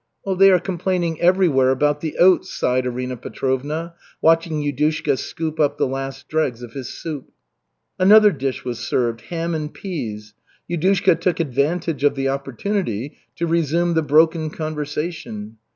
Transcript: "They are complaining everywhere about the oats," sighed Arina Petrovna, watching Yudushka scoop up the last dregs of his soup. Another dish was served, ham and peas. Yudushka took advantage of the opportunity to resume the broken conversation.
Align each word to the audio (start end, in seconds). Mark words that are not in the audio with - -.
"They 0.25 0.49
are 0.49 0.57
complaining 0.59 1.21
everywhere 1.21 1.69
about 1.69 2.01
the 2.01 2.17
oats," 2.17 2.49
sighed 2.51 2.87
Arina 2.87 3.15
Petrovna, 3.17 3.93
watching 4.19 4.59
Yudushka 4.63 5.15
scoop 5.15 5.59
up 5.59 5.77
the 5.77 5.85
last 5.85 6.27
dregs 6.27 6.63
of 6.63 6.73
his 6.73 6.89
soup. 6.89 7.29
Another 7.99 8.31
dish 8.31 8.65
was 8.65 8.79
served, 8.79 9.21
ham 9.21 9.53
and 9.53 9.71
peas. 9.71 10.33
Yudushka 10.67 11.21
took 11.21 11.39
advantage 11.39 12.03
of 12.03 12.15
the 12.15 12.29
opportunity 12.29 13.15
to 13.35 13.45
resume 13.45 13.93
the 13.93 14.01
broken 14.01 14.49
conversation. 14.49 15.57